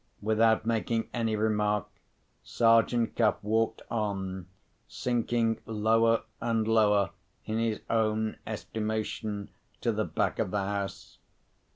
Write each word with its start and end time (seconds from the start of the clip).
Without 0.23 0.65
making 0.65 1.09
any 1.13 1.35
remark, 1.35 1.85
Sergeant 2.41 3.15
Cuff 3.15 3.35
walked 3.43 3.83
on, 3.91 4.47
sinking 4.87 5.59
lower 5.67 6.23
and 6.41 6.67
lower 6.67 7.11
in 7.45 7.59
his 7.59 7.81
own 7.87 8.37
estimation, 8.47 9.51
to 9.81 9.91
the 9.91 10.05
back 10.05 10.39
of 10.39 10.49
the 10.49 10.57
house. 10.63 11.19